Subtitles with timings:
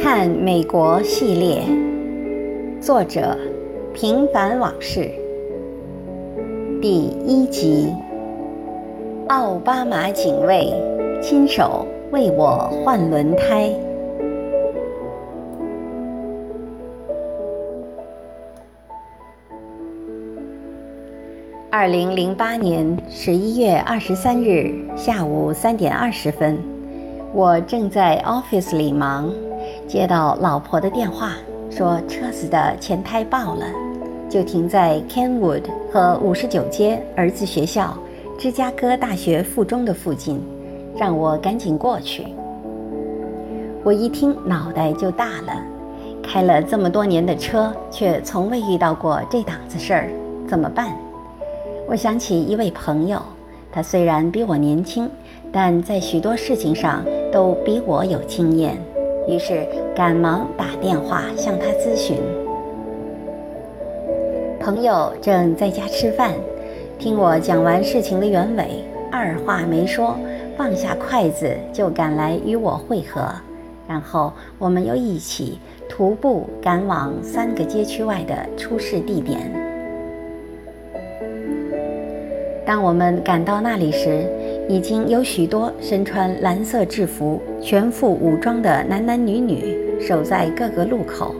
[0.00, 1.60] 看美国系列，
[2.80, 3.36] 作者
[3.92, 5.10] 平凡往事，
[6.80, 7.92] 第一集。
[9.26, 10.72] 奥巴马警卫
[11.20, 13.70] 亲手为我换轮胎。
[21.70, 26.56] 二零零八年十一月二十三日下午三点二十分，
[27.34, 29.28] 我正在 office 里忙。
[29.88, 31.32] 接到老婆的电话，
[31.70, 33.64] 说车子的前胎爆了，
[34.28, 37.96] 就停在 Kenwood 和五十九街儿子学校
[38.38, 40.42] 芝加哥大学附中的附近，
[40.94, 42.26] 让我赶紧过去。
[43.82, 45.54] 我一听脑袋就大了，
[46.22, 50.10] 开了这么多年的车，却从未遇到过这档子事儿，
[50.46, 50.94] 怎么办？
[51.86, 53.18] 我想起一位朋友，
[53.72, 55.08] 他虽然比我年轻，
[55.50, 58.76] 但在许多事情上都比我有经验。
[59.28, 62.16] 于是赶忙打电话向他咨询。
[64.58, 66.32] 朋友正在家吃饭，
[66.98, 70.16] 听我讲完事情的原委，二话没说，
[70.56, 73.30] 放下筷子就赶来与我会合。
[73.86, 79.50] 然后我们又一起徒步赶往三个街区外的出事地点。
[82.66, 84.26] 当我们赶到那里时，
[84.68, 91.34] 已经有许多身穿蓝色制服、全副武装的男男女女守在各个路口。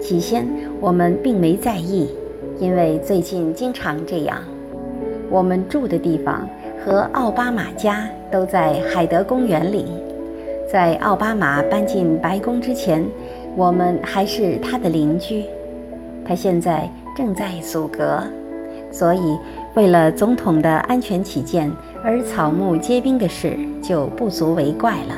[0.00, 0.44] 起先
[0.80, 2.08] 我们并没在意，
[2.58, 4.38] 因为最近经常这样。
[5.30, 6.48] 我们住的地方
[6.84, 9.86] 和奥巴马家都在海德公园里。
[10.70, 13.04] 在奥巴马搬进白宫之前，
[13.56, 15.44] 我们还是他的邻居。
[16.24, 18.22] 他现在正在阻隔，
[18.90, 19.38] 所以
[19.74, 21.70] 为了总统的安全起见。
[22.04, 25.14] 而草木皆兵的事就不足为怪了。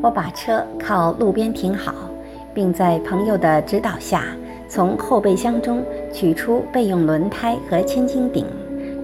[0.00, 1.92] 我把车靠路边停好，
[2.54, 4.24] 并在朋友的指导下，
[4.68, 5.82] 从后备箱中
[6.12, 8.46] 取出备用轮胎和千斤顶，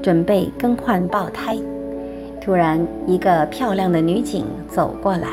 [0.01, 1.59] 准备更换爆胎。
[2.41, 5.29] 突然，一个漂亮的女警走过来，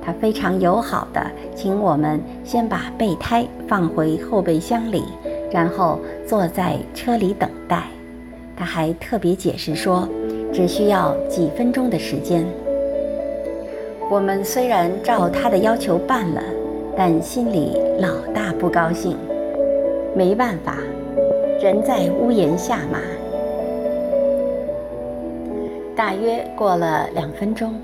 [0.00, 1.20] 她非常友好地
[1.54, 5.02] 请我们先把备胎放回后备箱里，
[5.52, 7.82] 然后坐在车里等待。
[8.56, 10.08] 他还特别解释说，
[10.52, 12.46] 只需要几分钟的时间。
[14.10, 16.42] 我们虽然照他的要求办了，
[16.96, 19.16] 但心里老大不高兴。
[20.14, 20.78] 没办法，
[21.60, 22.98] 人在屋檐下嘛。
[25.94, 27.74] 大约过了两分钟，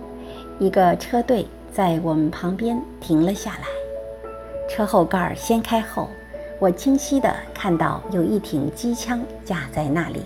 [0.58, 3.66] 一个车队在我们旁边停了下来。
[4.68, 6.08] 车后盖掀开后，
[6.58, 10.22] 我清晰地看到有一挺机枪架在那里。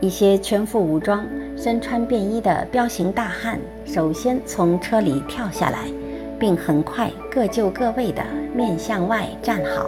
[0.00, 1.26] 一些全副武装、
[1.56, 5.88] 身穿便衣的彪形大汉首先从车里跳下来，
[6.38, 8.22] 并很快各就各位的
[8.54, 9.86] 面向外站好。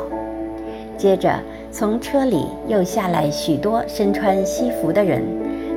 [0.98, 1.41] 接着，
[1.71, 5.22] 从车里又下来许多身穿西服的人，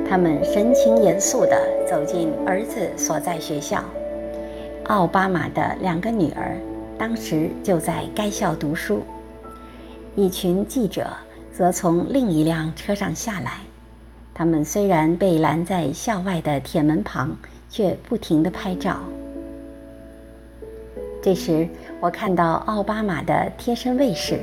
[0.08, 1.56] 他们神情严肃地
[1.88, 3.84] 走进儿子所在学校。
[4.88, 6.56] 奥巴马的两个女儿
[6.98, 9.00] 当时就在该校读书。
[10.16, 11.06] 一群记者
[11.52, 13.60] 则从另一辆车上下来。
[14.34, 17.36] 他们虽然被拦在校外的铁门旁，
[17.70, 18.98] 却不停地拍照。
[21.22, 21.68] 这时，
[22.00, 24.38] 我看到奥巴马的贴身卫士，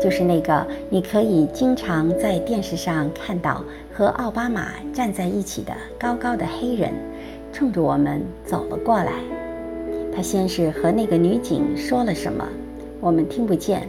[0.00, 6.94] 就是那个你可以经常在电视上看到和奥巴马站在一起的高高的黑人，
[7.52, 9.12] 冲着我们走了过来。
[10.14, 12.46] 他先是和那个女警说了什么，
[13.00, 13.86] 我们听不见，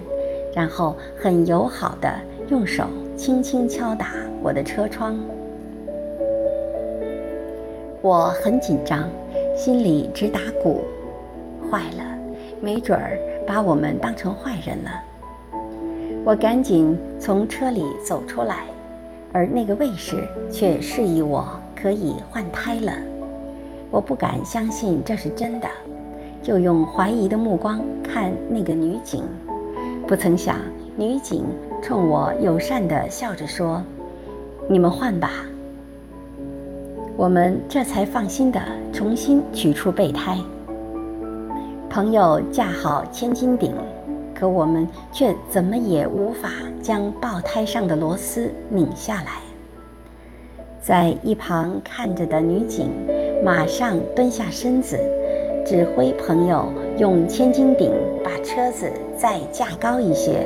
[0.54, 2.14] 然后很友好地
[2.50, 2.86] 用手。
[3.18, 4.12] 轻轻敲打
[4.44, 5.20] 我的车窗，
[8.00, 9.10] 我很紧张，
[9.56, 10.82] 心里直打鼓。
[11.70, 12.04] 坏了，
[12.62, 14.92] 没准儿把我们当成坏人了。
[16.24, 18.66] 我赶紧从车里走出来，
[19.34, 22.94] 而那个卫士却示意我可以换胎了。
[23.90, 25.68] 我不敢相信这是真的，
[26.44, 29.24] 就用怀疑的目光看那个女警，
[30.06, 30.56] 不曾想。
[31.00, 31.46] 女警
[31.88, 33.82] 冲我友善地笑着说
[34.68, 35.46] ：“你们换吧。”
[37.16, 38.62] 我们这才放心地
[38.92, 40.38] 重新取出备胎。
[41.90, 43.74] 朋友架好千斤顶，
[44.36, 46.50] 可我们却怎么也无法
[46.82, 49.40] 将爆胎上的螺丝拧下来。
[50.82, 52.90] 在一旁看着的女警
[53.46, 55.00] 马上蹲下身子，
[55.66, 56.66] 指挥朋友
[56.98, 57.94] 用千斤顶
[58.26, 60.46] 把车子再架高一些。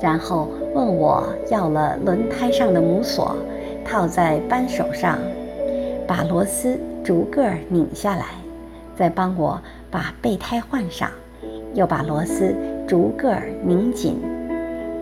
[0.00, 3.36] 然后问我要了轮胎上的母锁，
[3.84, 5.18] 套在扳手上，
[6.06, 8.26] 把螺丝逐个拧下来，
[8.96, 11.10] 再帮我把备胎换上，
[11.74, 12.54] 又把螺丝
[12.86, 14.16] 逐个拧紧，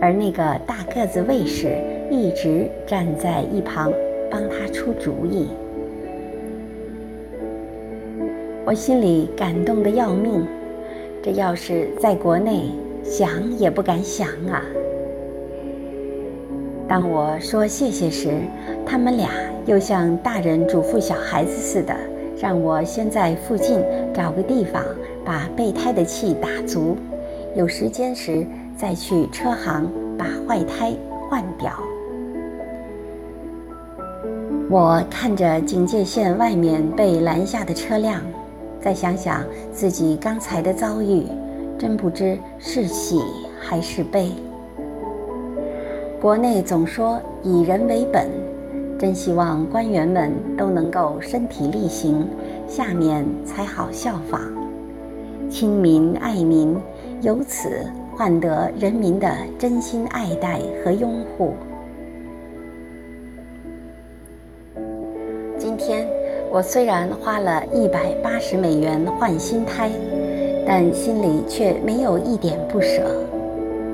[0.00, 1.76] 而那个大个子卫士
[2.10, 3.92] 一直站在一旁
[4.30, 5.48] 帮他出主意。
[8.64, 10.46] 我心里感动得要命，
[11.22, 12.70] 这要是在国内，
[13.02, 14.62] 想也不敢想啊。
[16.88, 18.40] 当我说谢谢时，
[18.86, 19.28] 他们俩
[19.66, 21.94] 又像大人嘱咐小孩子似的，
[22.40, 24.82] 让我先在附近找个地方
[25.22, 26.96] 把备胎的气打足，
[27.54, 29.86] 有时间时再去车行
[30.16, 30.94] 把坏胎
[31.28, 31.78] 换掉。
[34.70, 38.22] 我看着警戒线外面被拦下的车辆，
[38.80, 39.44] 再想想
[39.74, 41.26] 自己刚才的遭遇，
[41.78, 43.20] 真不知是喜
[43.60, 44.32] 还是悲。
[46.20, 48.28] 国内总说以人为本，
[48.98, 52.26] 真希望官员们都能够身体力行，
[52.66, 54.40] 下面才好效仿，
[55.48, 56.76] 亲民爱民，
[57.20, 57.86] 由此
[58.16, 61.54] 换得人民的真心爱戴和拥护。
[65.56, 66.04] 今天
[66.50, 69.88] 我虽然花了一百八十美元换新胎，
[70.66, 73.08] 但心里却没有一点不舍。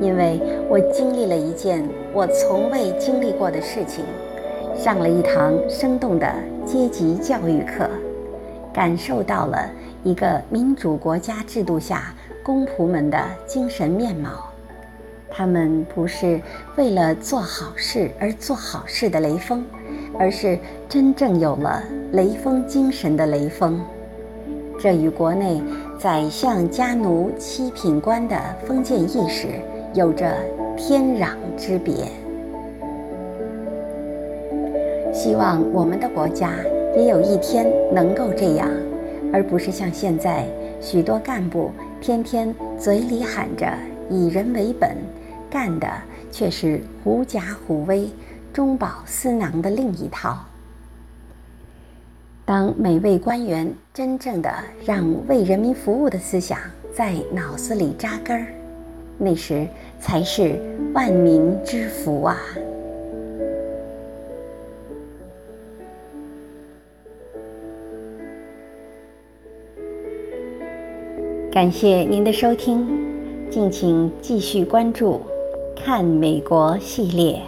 [0.05, 4.05] 因为我经历了一件我从未经历过的事情，
[4.77, 6.31] 上了一堂生动的
[6.67, 7.89] 阶级教育课，
[8.71, 9.67] 感受到了
[10.03, 14.51] 一个民主国家制度下公仆们的精神面貌。
[15.31, 16.39] 他们不是
[16.77, 19.65] 为了做好事而做好事的雷锋，
[20.19, 23.81] 而是真正有了雷锋精神的雷锋。
[24.79, 25.63] 这与国内
[25.99, 28.37] 宰相家奴七品官的
[28.67, 29.49] 封建意识。
[29.95, 30.37] 有着
[30.77, 31.95] 天壤之别。
[35.13, 36.53] 希望我们的国家
[36.97, 38.69] 也有一天能够这样，
[39.33, 40.45] 而不是像现在
[40.81, 41.71] 许多干部
[42.01, 43.73] 天天嘴里喊着
[44.11, 44.97] 以人为本，
[45.49, 45.89] 干的
[46.33, 48.11] 却是狐假虎威、
[48.53, 50.45] 中饱私囊的另一套。
[52.45, 54.53] 当每位官员真正的
[54.85, 56.59] 让为人民服务的思想
[56.93, 58.47] 在脑子里扎根儿。
[59.19, 59.67] 那时
[60.01, 60.61] 才是
[60.93, 62.37] 万民之福啊！
[71.51, 72.87] 感谢您的收听，
[73.49, 75.21] 敬请继续关注
[75.85, 77.41] 《看美国》系列。